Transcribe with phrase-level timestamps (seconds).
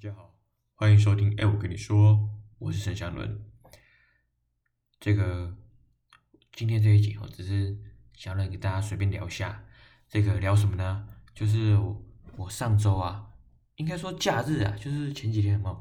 [0.00, 0.32] 大家好，
[0.76, 1.34] 欢迎收听。
[1.38, 3.44] 哎，我跟你说，我是陈祥伦。
[5.00, 5.56] 这个
[6.52, 7.76] 今天这一集哦，只是
[8.14, 9.64] 想来给大家随便聊一下。
[10.08, 11.08] 这个聊什么呢？
[11.34, 12.06] 就是我，
[12.36, 13.30] 我上周啊，
[13.74, 15.80] 应该说假日啊，就是前几天嘛。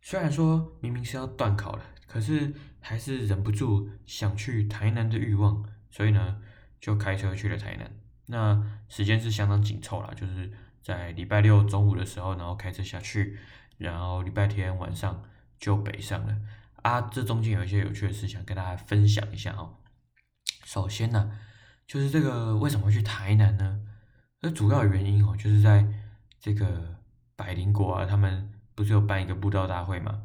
[0.00, 6.42] 虽然说明明是要段考了，可是还是忍不住想去台南的欲望，所以呢，
[6.80, 7.88] 就开车去了台南。
[8.26, 10.50] 那时间是相当紧凑啦，就是。
[10.82, 13.38] 在礼拜六中午的时候，然后开车下去，
[13.78, 15.22] 然后礼拜天晚上
[15.58, 16.36] 就北上了。
[16.82, 19.76] 啊，这中间有一些有趣的事想跟大家分享一下哦。
[20.64, 21.38] 首先呢、
[21.86, 23.80] 就是这个为什么会去台南呢？
[24.40, 25.86] 那主要的原因哦，就是在
[26.40, 26.96] 这个
[27.36, 30.22] 百灵果啊，他们不是有办一个布道大会嘛？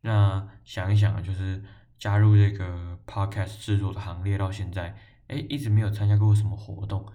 [0.00, 1.62] 那想一想啊，就是
[1.98, 4.96] 加入这个 podcast 制作的行列到现在，
[5.28, 7.06] 哎，一直没有参加过什么活动，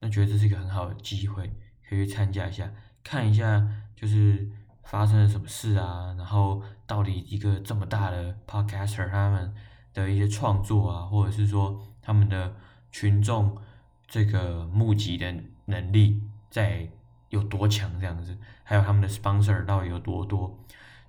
[0.00, 1.52] 那觉得这是一个很好的机会。
[1.90, 2.70] 可以去参加一下，
[3.02, 4.48] 看一下就是
[4.84, 9.52] 发生了什么事啊，然后到底一个这么大的 podcaster 他们
[9.92, 12.54] 的一些创作啊，或者是说他们的
[12.92, 13.58] 群众
[14.06, 16.88] 这个募集的能力在
[17.30, 20.56] 有多强这样子，还有他们的 sponsor 到底有多多，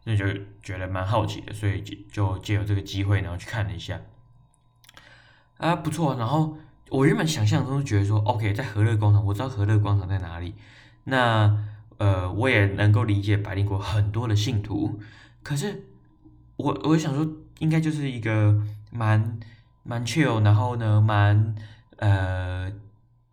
[0.06, 0.26] 那就
[0.64, 4.02] 觉得蛮好奇的，所以就借由这个机会，然后去看了一下，
[5.58, 6.58] 啊不错，然后。
[6.92, 10.54] 我原本想象中觉得说，OK，在和乐广场，我知道和乐广场在哪里。
[11.06, 11.66] 那
[11.98, 15.00] 呃，我也能够理解百灵国很多的信徒。
[15.44, 15.84] 可是
[16.58, 17.28] 我我想说，
[17.60, 19.40] 应该就是一个蛮
[19.84, 21.56] 蛮 chill，然后呢，蛮
[21.98, 22.72] 呃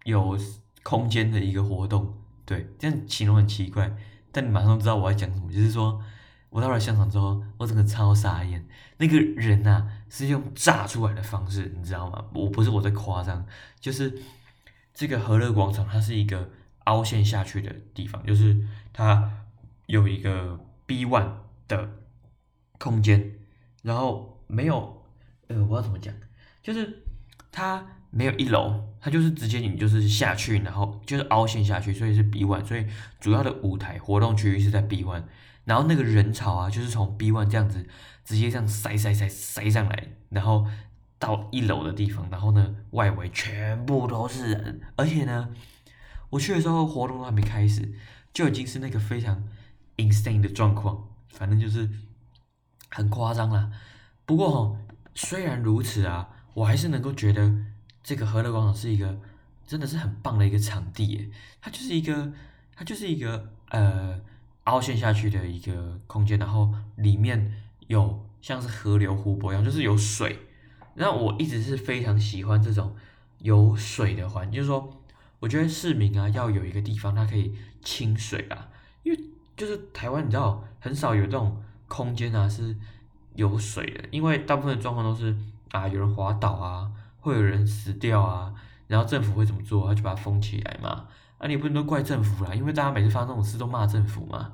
[0.04, 0.38] 有
[0.82, 2.14] 空间的一个活动。
[2.44, 3.94] 对，这样形容很奇怪，
[4.32, 6.00] 但你马上知道我要讲什么，就是说。
[6.50, 8.66] 我到了现场之后，我整个超傻眼。
[8.96, 12.24] 那个人呐、是用炸出来的方式，你知道吗？
[12.32, 13.44] 我不是我在夸张，
[13.78, 14.18] 就是
[14.94, 16.48] 这个和乐广场，它是一个
[16.88, 18.58] 凹陷下去的地方，就是
[18.92, 19.30] 它
[19.86, 21.30] 有一个 B one
[21.68, 21.88] 的
[22.78, 23.34] 空间，
[23.82, 25.04] 然后没有，
[25.48, 26.14] 呃，我要怎么讲？
[26.62, 27.04] 就是
[27.52, 32.86] 它没有一楼，它就是直接你就是下去，然后就是凹陷下去，所以是 B one，所以
[33.20, 35.24] 主要的舞台活动区域是在 B one。
[35.64, 37.86] 然后那个人潮啊，就是从 B one 这样子
[38.24, 40.66] 直接这样塞塞塞塞上来，然后
[41.18, 45.50] 到一楼的地方，然后呢，外围全部都是人，而且呢，
[46.30, 47.92] 我去的时候活动都还没开始，
[48.32, 49.44] 就已经是那个非常
[49.96, 51.88] insane 的状况，反正就是
[52.90, 53.70] 很夸张啦。
[54.24, 54.78] 不过、哦，
[55.14, 57.54] 虽然如此啊，我还是能够觉得
[58.02, 59.18] 这个和乐广场是一个
[59.66, 61.30] 真的是很棒的一个场地耶，
[61.60, 62.32] 它就是一个，
[62.74, 64.20] 它就是一个呃。
[64.68, 67.54] 凹陷下去的一个空间，然后里面
[67.86, 70.40] 有像是河流、湖泊一样，就是有水。
[70.92, 72.94] 那我一直是非常喜欢这种
[73.38, 74.97] 有水的环境，就是说，
[75.40, 78.68] 我觉得市民啊要有一个地方，它可以清水啊，
[79.02, 79.20] 因为
[79.56, 82.76] 就是台湾，你知道很少有这种空间啊是
[83.34, 85.36] 有水的，因为大部分的状况都是
[85.70, 86.90] 啊有人滑倒啊，
[87.20, 88.52] 会有人死掉啊，
[88.86, 89.86] 然后政府会怎么做？
[89.88, 91.06] 他就把它封起来嘛。
[91.38, 94.50] 啊，你不能都怪政府啦，因为大家每次发生这种事都骂政府嘛。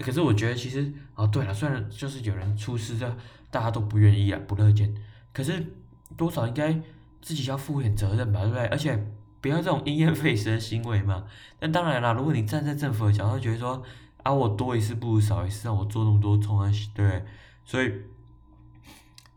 [0.00, 3.16] 可是我觉得其实，哦，对了，虽然就是有人出事，这
[3.48, 4.92] 大家都不愿意啊，不乐见。
[5.32, 5.64] 可是
[6.16, 6.72] 多少应该
[7.22, 8.66] 自己要负点责任吧，对不对？
[8.66, 9.06] 而且
[9.40, 11.24] 不要这种因噎废食的行为嘛。
[11.60, 13.82] 那当然啦，如果你站在政府的角度，觉得说
[14.22, 17.24] 啊，我多一事不如少一事，让我做那么多冲啊，对，
[17.64, 17.92] 所以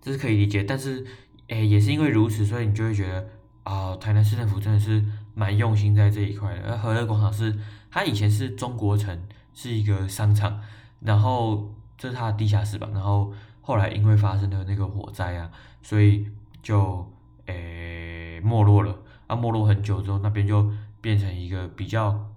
[0.01, 0.63] 这是可以理解。
[0.63, 1.05] 但是，
[1.47, 3.27] 诶，也是因为如此，所以你就会觉得。
[3.63, 5.05] 啊、台南市政府真的是
[5.35, 6.71] 蛮用心在这一块的。
[6.71, 7.55] 而和乐广场是，
[7.91, 10.59] 它以前是中国城，是一个商场，
[11.01, 12.89] 然后这是它的地下室吧。
[12.91, 15.51] 然后后来因为发生了那个火灾啊，
[15.83, 16.25] 所以
[16.63, 17.07] 就
[17.45, 18.97] 诶没落了。
[19.29, 20.69] 啊，没落很久之后，那边就
[20.99, 22.29] 变成一个比较，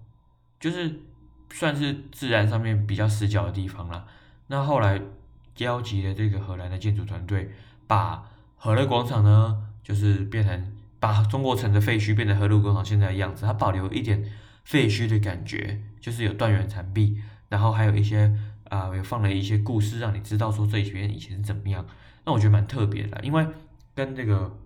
[0.60, 1.00] 就是
[1.50, 4.06] 算是自然上面比较死角的地方了。
[4.46, 5.00] 那后来
[5.56, 7.50] 邀集了这个荷兰的建筑团队，
[7.86, 8.24] 把
[8.56, 10.72] 和乐广场呢，就是变成。
[11.02, 14.24] 把中国城的废墟变成和乐广场现在的样子，它保留一点
[14.62, 18.32] 废墟的感觉，就是有断垣残壁，然后还有一些
[18.68, 21.84] 啊、呃，有放了一些故事，让你知道说这里边以前是怎么样。
[22.24, 23.44] 那我觉得蛮特别的，因为
[23.96, 24.56] 跟这个，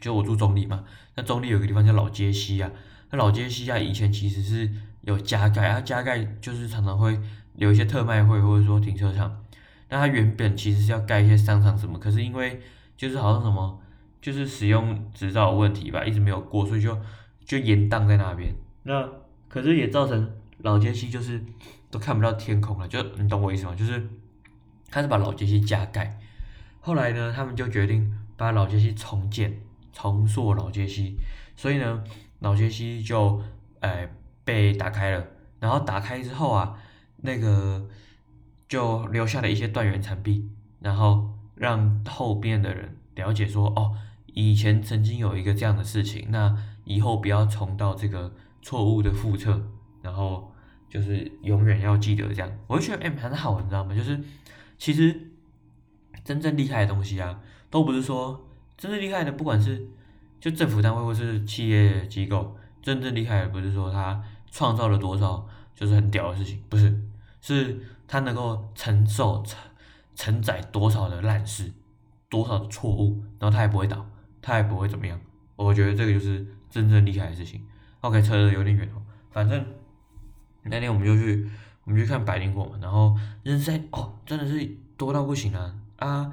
[0.00, 2.70] 就我住中坜嘛，那中坜有个地方叫老街西啊，
[3.10, 4.70] 那老街西啊以前其实是
[5.02, 7.20] 有加盖，它加盖就是常常会
[7.56, 9.44] 有一些特卖会或者说停车场，
[9.88, 12.60] 那它原本其实是要盖一些商场什么，可是因为
[12.96, 13.78] 就是好像什么。
[14.22, 16.94] 就是使用执照问题吧，一直没有过，所以就
[17.42, 18.54] 就延宕在那边。
[18.82, 19.08] 那
[19.48, 21.42] 可是也造成老街西就是
[21.90, 23.74] 都看不到天空了，就你懂我意思吗？
[23.74, 24.10] 就是
[24.90, 26.20] 他是把老街西加盖，
[26.80, 29.58] 后来呢，他们就决定把老街西重建，
[29.92, 31.16] 重塑老街溪，
[31.56, 32.04] 所以呢，
[32.40, 33.42] 老街溪就
[33.80, 34.10] 诶、呃、
[34.44, 35.26] 被打开了。
[35.58, 36.78] 然后打开之后啊，
[37.18, 37.86] 那个
[38.66, 40.48] 就留下了一些断垣残壁，
[40.80, 43.94] 然后让后边的人了解说，哦，
[44.26, 48.32] 以前曾经有一个这样的事情，那以后不要重蹈这个
[48.62, 49.62] 错误的覆辙，
[50.00, 50.50] 然后
[50.88, 52.50] 就是永远要记得这样。
[52.66, 53.94] 我就觉得哎，蛮好，你知道吗？
[53.94, 54.18] 就是
[54.78, 55.30] 其实
[56.24, 57.38] 真正厉害的东西啊，
[57.68, 58.48] 都不是说
[58.80, 59.86] 真正厉害的，不管是
[60.40, 66.98] 就政府单位或是企业机构，真正厉害的不是说他创造了多少就是很屌的事情，不是，
[67.42, 67.78] 是
[68.08, 69.58] 他能够承受承
[70.14, 71.70] 承载多少的烂事，
[72.30, 74.06] 多少的错误，然后他也不会倒，
[74.40, 75.20] 他也不会怎么样。
[75.56, 77.62] 我觉得这个就是真正厉害的事情。
[78.00, 79.62] OK，扯得有点远哦，反正
[80.62, 81.46] 那天我们就去，
[81.84, 84.66] 我们去看百灵果嘛，然后人在哦，真的是
[84.96, 86.32] 多到不行啊啊！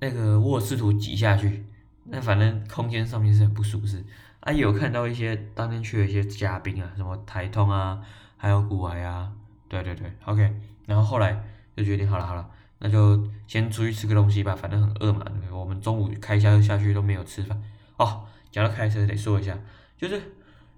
[0.00, 1.64] 那个我试图挤下去，
[2.04, 4.04] 那反正空间上面是很不舒适
[4.40, 4.52] 啊。
[4.52, 8.00] 有看到一些当天去的一些嘉宾啊，什么台通啊，
[8.36, 9.32] 还有股癌啊，
[9.68, 10.60] 对对对，OK。
[10.86, 11.42] 然后后来
[11.76, 12.48] 就决定好了好了，
[12.78, 15.24] 那就先出去吃个东西吧，反正很饿嘛。
[15.50, 17.62] 我们中午开车下去都没有吃饭
[17.96, 18.24] 哦。
[18.50, 19.58] 讲到开车得说一下，
[19.96, 20.20] 就是。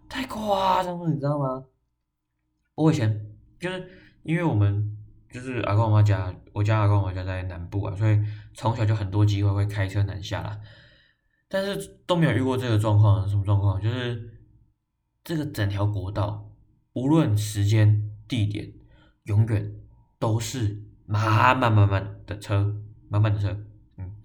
[0.09, 1.65] 太夸张了，你知道吗？
[2.77, 3.27] 我以前
[3.59, 3.91] 就是
[4.23, 4.97] 因为我们
[5.29, 8.25] 就是阿公阿妈家，我家阿公阿妈家在南部啊，所以
[8.55, 10.57] 从小就很多机会会开车南下啦。
[11.49, 13.81] 但是都没有遇过这个状况，什么状况？
[13.81, 14.39] 就是
[15.25, 16.51] 这个整条国道，
[16.93, 18.73] 无论时间地点，
[19.25, 19.75] 永远
[20.19, 22.77] 都是满满满满的车，
[23.09, 23.57] 满满的车，
[23.97, 24.17] 嗯，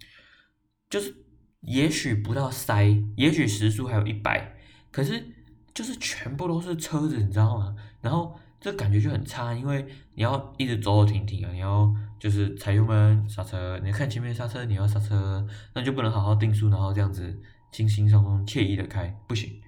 [0.90, 1.14] 就是
[1.60, 2.84] 也许不到塞，
[3.16, 4.56] 也许时速还有一百，
[4.90, 5.36] 可是。
[5.74, 7.74] 就是全部都是车子，你知道吗？
[8.02, 15.44] 然后这感觉就很差，因为你要一直走走停停啊，你要就是踩油门刹车，你看前面刹车，你要刹车，
[15.74, 17.36] 那就不能好好定速，然后这样子
[17.72, 19.60] 轻轻松松、惬意的开，不行。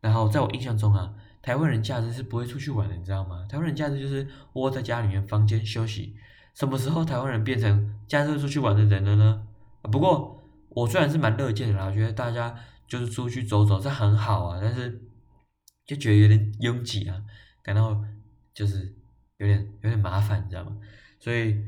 [0.00, 3.46] 然后在我印象中啊，台湾人假日是不会出去玩的，你知道吗？
[3.48, 6.16] 台湾人假日就是窝在家里面房间休息。
[6.54, 9.46] 什么时候台湾人变成假日出去玩的人了呢？
[9.92, 12.54] 不过我虽然是蛮乐见的啦，我觉得大家
[12.88, 15.00] 就是出去走走，是很好啊，但是。
[15.86, 17.22] 就觉得有点拥挤啊，
[17.62, 18.02] 感到
[18.54, 18.94] 就是
[19.38, 20.78] 有点有点麻烦，你知道吗？
[21.18, 21.60] 所以，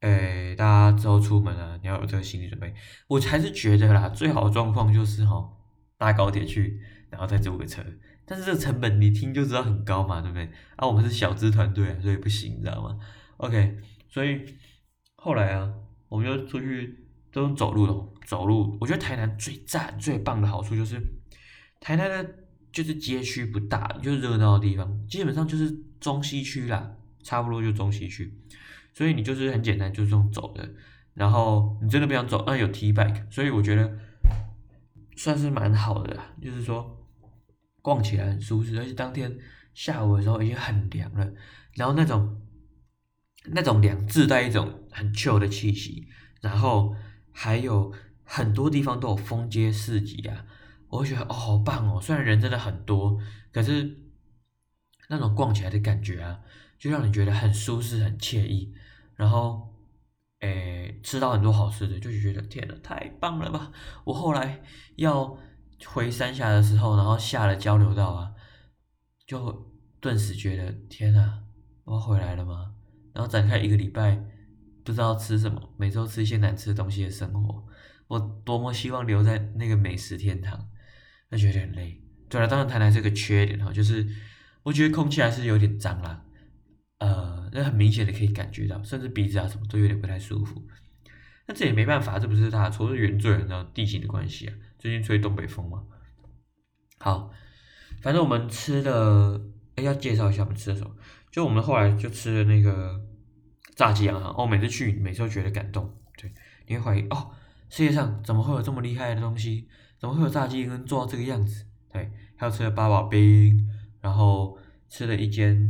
[0.00, 2.72] 诶，大家之后出门啊，你要有这个心理准备。
[3.08, 5.50] 我还是觉得啦，最好的状况就是哈，
[5.98, 6.80] 搭高铁去，
[7.10, 7.82] 然后再租个车。
[8.24, 10.48] 但是这个成本你听就知道很高嘛，对不对？
[10.76, 12.98] 啊，我们是小资团队，所以不行，你知道吗
[13.38, 14.44] ？OK，所以
[15.16, 15.74] 后来啊，
[16.08, 17.92] 我们就出去都走路的，
[18.26, 18.78] 走路。
[18.80, 21.00] 我觉得台南最赞最棒的好处就是
[21.80, 22.46] 台南的。
[22.72, 28.32] 就是街区不大，就热闹的地方，基本上就是中西区啦，差不多就中西区，
[28.92, 30.68] 所以你就是很简单，就是这种走的。
[31.14, 33.98] 然后你真的不想走，那有 T bike，所以我觉得
[35.16, 37.06] 算是蛮好的，就是说
[37.80, 39.36] 逛起来很舒适，而且当天
[39.72, 41.32] 下午的时候已经很凉了，
[41.74, 42.42] 然后那种
[43.46, 46.06] 那种凉自带一种很 chill 的气息，
[46.42, 46.94] 然后
[47.32, 47.92] 还有
[48.22, 50.44] 很多地方都有风街市集啊。
[50.88, 52.00] 我觉得哦，好棒哦！
[52.00, 53.18] 虽然人真的很多，
[53.52, 53.96] 可是
[55.08, 56.40] 那种逛起来的感觉啊，
[56.78, 58.74] 就让你觉得很舒适、很惬意。
[59.14, 59.74] 然后，
[60.40, 63.72] 诶，吃到很多好吃的，就觉得天哪，太棒了吧！
[64.04, 64.62] 我后来
[64.96, 65.38] 要
[65.86, 68.34] 回三峡的时候，然后下了交流道啊，
[69.26, 71.42] 就顿时觉得天哪，
[71.84, 72.74] 我回来了吗？
[73.14, 74.22] 然后展开一个礼拜
[74.84, 77.64] 不知道吃什么，每周吃一些难吃的东西的生活，
[78.08, 80.68] 我多么希望留在那个美食天堂。
[81.30, 84.06] 那觉得很累，对了，当然台南是个缺点哈，就是
[84.66, 86.24] 我觉得空气还是有点脏啦，
[86.98, 90.60] 呃，那很明显的可以感觉到，甚至鼻子啊什么都有点不太舒服。
[91.46, 95.84] 那这也没办法，这不是他错，是原罪，然后地形的关系啊，最近吹东北风嘛。
[96.98, 97.30] 好，
[98.02, 99.40] 反正我们吃的，
[99.76, 100.90] 哎，要介绍一下我们吃的什么，
[101.30, 103.00] 就我们后来就吃了那个
[103.76, 106.34] 炸鸡啊，哦，每次去每次都觉得感动，对，
[106.66, 107.30] 你会怀疑哦，
[107.68, 109.68] 世界上怎么会有这么厉害的东西？
[110.00, 111.64] 怎么会有炸鸡能做到这个样子？
[111.92, 113.64] 对，还有吃了八宝冰，
[114.06, 114.56] 然后
[114.88, 115.68] 吃了一间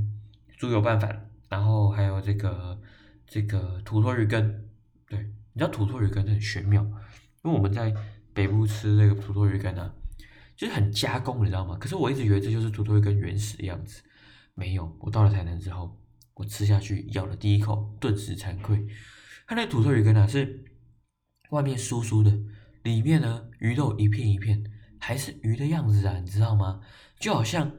[0.58, 2.78] 猪油拌饭，然后还有这个
[3.26, 4.62] 这个土魠鱼羹。
[5.08, 5.18] 对，
[5.54, 6.82] 你知道土魠鱼羹很玄妙，
[7.42, 7.94] 因为我们在
[8.34, 9.90] 北部吃这个土魠鱼羹啊，
[10.54, 11.78] 就是很加工，你知道吗？
[11.80, 14.02] 可是我一直以为这就是土魠鱼羹原始的样子，
[14.52, 14.94] 没有。
[15.00, 15.98] 我到了台南之后，
[16.34, 18.86] 我吃下去咬了第一口，顿时惭愧。
[19.46, 20.62] 它那土魠鱼羹啊，是
[21.52, 22.38] 外面酥酥的。
[22.82, 24.62] 里面呢，鱼肉一片一片，
[25.00, 26.82] 还是鱼的样子啊，你知道吗？
[27.18, 27.72] 就好像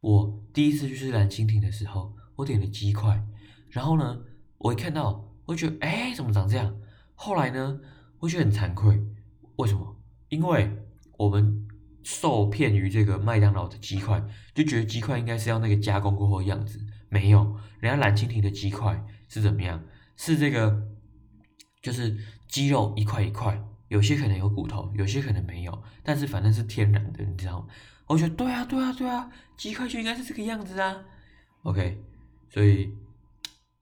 [0.00, 3.22] 我第一次去吃蓝蜻蜓的时候，我点了鸡块，
[3.68, 4.20] 然后呢，
[4.58, 6.74] 我一看到，我觉得，哎，怎么长这样？
[7.14, 7.80] 后来呢，
[8.18, 8.98] 我觉得很惭愧，
[9.56, 9.96] 为什么？
[10.30, 10.74] 因为
[11.18, 11.66] 我们
[12.02, 16.80] 受骗于这个麦当劳的鸡块，就觉得鸡块应该是要那个加工过后的样子，
[17.10, 19.84] 没有，人家蓝蜻蜓的鸡块是怎么样？
[20.16, 20.88] 是这个，
[21.82, 22.16] 就是
[22.48, 27.66] 鸡肉一块一块，有些可能有骨头，有些可能没有，但是反正是天然的，你知道吗？
[28.10, 30.96] 我觉得对啊，对啊，对啊，鸡块就应该是这个样子啊。
[31.62, 32.02] OK，
[32.48, 32.92] 所以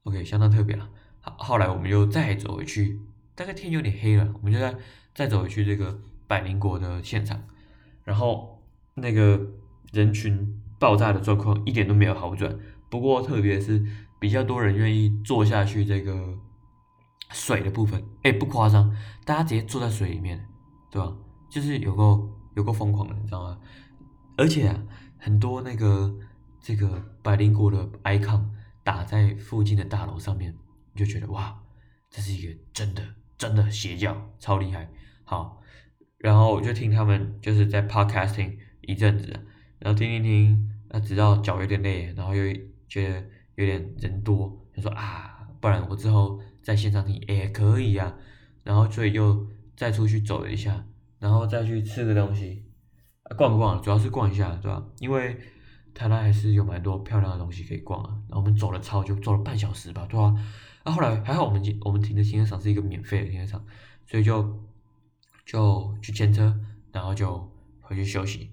[0.03, 0.87] OK 相当特别了。
[1.19, 3.01] 好，后来我们又再走回去，
[3.33, 4.75] 大概天有点黑了，我们就再
[5.15, 7.43] 再走回去这个百灵果的现场，
[8.03, 8.61] 然后
[8.93, 9.41] 那个
[9.91, 12.55] 人群爆炸的状况一点都没有好转。
[12.87, 13.83] 不过特别是
[14.19, 16.37] 比较多人愿意坐下去这个
[17.31, 18.95] 水的部分，哎，不夸张，
[19.25, 20.47] 大家直接坐在水里面，
[20.91, 21.17] 对吧？
[21.49, 23.57] 就是有个有个疯狂的，你知道吗？
[24.39, 24.83] 而且啊，
[25.17, 26.17] 很多那个
[26.61, 28.45] 这个百灵果的 icon
[28.83, 30.55] 打在附近的大楼上面，
[30.93, 31.61] 你就觉得哇，
[32.09, 33.03] 这是一个真的
[33.37, 34.89] 真的邪教，超厉害。
[35.25, 35.61] 好，
[36.17, 39.27] 然后我就听他们就是在 podcasting 一阵子，
[39.77, 42.57] 然后听听听，那直到脚有点累，然后又。
[42.89, 48.11] 觉得有点人多，就说啊，不然我之后在线上听也可以啊。
[48.63, 50.83] 然后所以又再出去走了一下，
[51.19, 52.65] 然后再去吃个东西，
[53.37, 53.81] 逛不逛？
[53.81, 54.83] 主要是逛一下，对吧？
[54.99, 55.39] 因为
[55.93, 58.09] 台南还是有蛮多漂亮的东西可以逛啊。
[58.27, 60.33] 然后我们走了超久，走了半小时吧，对吧？
[60.83, 63.65] 啊，后来还好，我们我们停的停车场是一个免费的停车场，
[64.05, 64.63] 所以就
[65.45, 66.59] 就去牵车，
[66.91, 68.51] 然后就回去休息。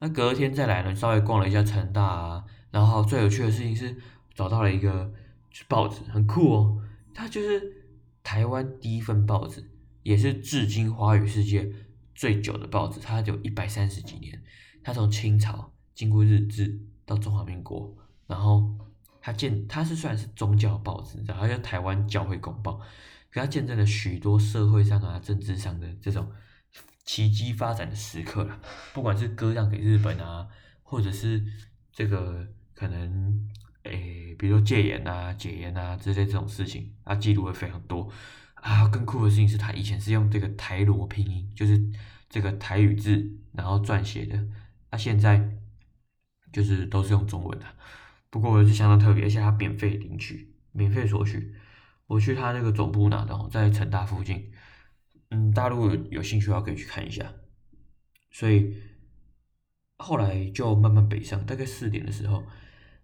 [0.00, 2.44] 那隔天再来呢，稍微逛了一下城大啊。
[2.70, 3.96] 然后最有趣的事情是
[4.34, 5.10] 找到了一个
[5.66, 6.78] 报纸，很酷哦。
[7.14, 7.60] 它就是
[8.22, 9.64] 台湾第一份报纸，
[10.02, 11.72] 也是至今华语世界
[12.18, 12.98] 最久的报纸。
[12.98, 14.42] 它有一百三十几年，
[14.82, 17.96] 它从清朝经过日治到中华民国，
[18.26, 18.68] 然后
[19.20, 22.80] 它见它是算是宗教报纸，然后叫台湾教会公报，
[23.30, 26.28] 可它见证了许多社会上啊、政治上的这种
[27.04, 28.60] 奇迹发展的时刻了。
[28.92, 30.48] 不管是割让给日本啊，
[30.82, 31.46] 或者是
[31.92, 32.48] 这个。
[32.78, 33.48] 可能
[33.82, 38.08] 诶，比如说戒严啊、解严啊之类这种事情，它记录的非常多
[38.62, 38.88] 啊。
[38.88, 41.78] 更酷的事情是他以前是用这个台罗拼音，就是
[42.28, 44.42] 这个台语字，然后撰写的。
[44.90, 45.56] 他现在
[46.52, 47.66] 就是都是用中文的。
[48.30, 51.54] 不过是相当特别，而且他免费领取，免费索取。
[52.06, 54.50] 我去他那个总部拿的，在成大附近。
[55.30, 57.30] 嗯，大陆有兴趣的话可以去看一下。
[58.30, 58.74] 所以
[59.98, 62.42] 后来就慢慢北上，大概四点的时候。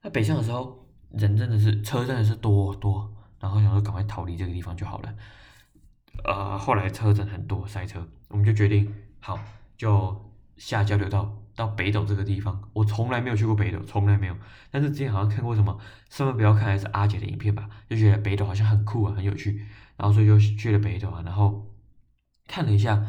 [0.02, 5.14] 那北上的时候，人真的是车真的是多多，然后想说赶快逃离这个地方就好了。
[6.23, 9.38] 呃，后来车真的很多塞车，我们就决定好
[9.76, 12.71] 就下交流道到北斗这个地方。
[12.73, 14.37] 我从来没有去过北斗，从来没有。
[14.71, 15.78] 但是之前好像看过什么，
[16.09, 19.66] 上面不要看还是阿姐的影片吧，就觉得北斗好像很酷啊，很有趣。
[19.97, 21.71] 然后所以就去了北斗啊，然后
[22.47, 23.04] 看了一下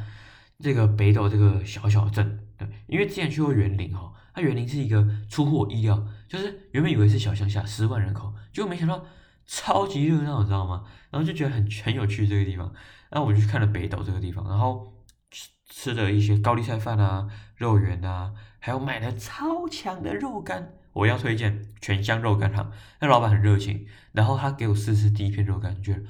[0.59, 4.11] 这个北斗这个小小镇，对，因为之前去过园林哈。
[4.37, 9.01] 它园林是一个出乎我意料，就是原本以为是小乡下，十万人口，结果没想到
[9.45, 10.85] 超级热闹，你知道吗？
[11.09, 12.73] 然后就觉得很很有趣这个地方，
[13.09, 14.93] 然后我就去看了北斗这个地方，然后
[15.31, 26.03] 吃吃了一些高丽菜饭啊、肉圆啊，还有买了超强的肉干，我要推荐全香肉干行，那老板很热情，然后他给我试试第一片肉干，觉得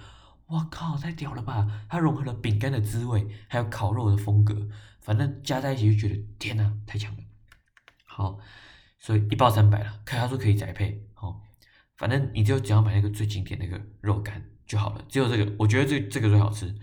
[0.48, 1.68] 哇靠，太屌了吧！
[1.90, 4.68] 它融合了饼干的滋味，还有烤肉的风格，
[5.02, 7.18] 反正加在一起就觉得天哪，太强了。
[8.06, 8.38] 好，
[9.00, 11.04] 所以一包三百了，看他说可以宅配，
[11.98, 16.74] 反正你就只要买那个最经典那个肉干就好了，只有这个，我觉得这这个最好吃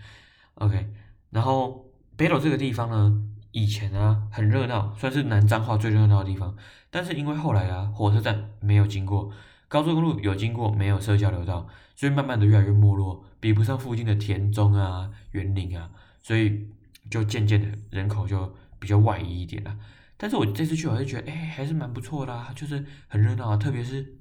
[0.54, 0.92] ，OK。
[1.31, 6.57] 然后北斗这个地方呢，以前啊很热闹，算是南彰化最热闹的地方，
[6.90, 9.31] 但是因为后来啊火车站没有经过，
[9.69, 11.66] 高速公路有经过，没有设交流道，
[11.97, 15.90] 所以慢慢的越来越没落，比不上附近的田中啊、园林啊，
[16.23, 16.69] 所以
[17.11, 19.76] 就渐渐的人口就比较外移一点了。
[20.16, 23.57] 但是我这次去，我还是觉得，哎、还是蛮不错的啊，就是很热闹啊。
[23.57, 24.14] 特别是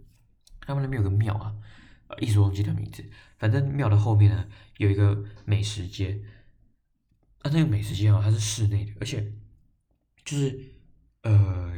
[0.66, 1.56] 他们那边有个庙啊，
[2.20, 3.04] 一时忘记的名字。
[3.38, 6.24] 反正庙的后面呢，有一个美食街。
[7.40, 9.34] 啊，那个美食街啊，它是室内的，而且
[10.24, 10.74] 就是，
[11.24, 11.74] 呃，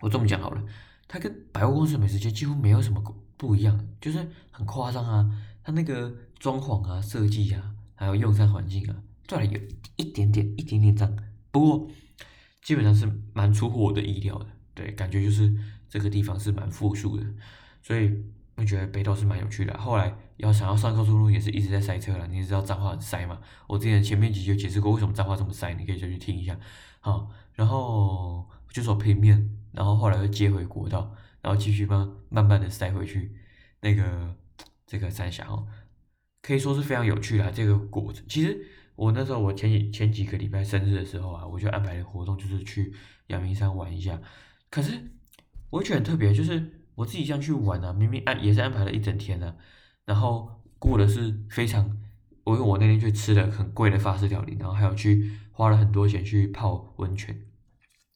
[0.00, 0.64] 我这么讲好了，
[1.06, 3.00] 它跟百货公司的美食街几乎没有什么
[3.36, 5.30] 不一样，就是很夸张啊。
[5.62, 9.60] 它那个装潢啊、设计啊，还有用餐环境啊，做的有
[9.96, 11.16] 一点点、一点点脏。
[11.50, 11.90] 不过。
[12.64, 15.54] 基本上是蛮出乎我的意料的，对，感觉就是
[15.94, 17.24] 这个地方是蛮富庶的，
[17.80, 18.12] 所以
[18.56, 19.78] 我觉得北斗是蛮有趣的。
[19.78, 23.40] 后来要想要上高速路也是一直在塞车了，你知道彰化很塞嘛？
[23.68, 26.58] 我之前前面几集就解释过为什么彰化这么塞，你可以就去听一下。
[26.98, 33.36] 好，然后就走平面，然后后来又接回国道，然后继续慢慢慢的塞回去
[33.82, 34.34] 那个
[34.84, 35.68] 这个三峡哦，
[36.42, 38.24] 可以说是非常有趣的这个过程。
[38.28, 38.66] 其实。
[38.96, 42.94] 我那时候，我前几前几个礼拜生日的时候啊，我就安排了活动，就是去
[43.26, 44.16] 阳明山玩一下。
[44.70, 44.92] 可是
[45.74, 49.56] 我觉得很特别，就是我自己这样去玩啊，明明安也是安排了一整天呢、啊，
[50.04, 51.98] 然后过的是非常，
[52.44, 57.42] 我因为我那天去吃了很贵的法式料理，然后还有去花了很多钱去泡温泉，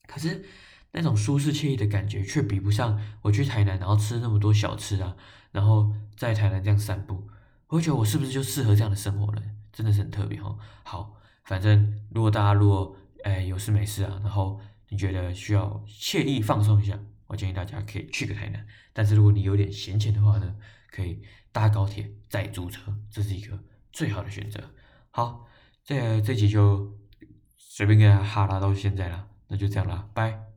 [0.07, 0.45] 可是
[0.93, 5.17] 那种舒适惬意的感觉却比不上我去台南然后吃那么多小吃啊，
[5.51, 7.27] 然后在台南这样散步，
[7.67, 9.43] 我觉得我是不是就适合这样的生活呢？
[9.73, 10.57] 真的是很特别哈。
[10.85, 14.61] 好，反正如果大家如果哎有事没事啊，然后
[14.91, 16.97] 你觉得需要惬意放松一下。
[17.29, 20.57] 我建议大家可以去个台南，但是如果你有点闲钱的话呢，
[20.91, 24.75] 可以搭高铁再租车，这是一个最好的选择。
[25.11, 25.47] 好，
[25.85, 26.99] 这这集就
[27.57, 30.48] 随便给大家哈拉到现在了，那就这样了，拜。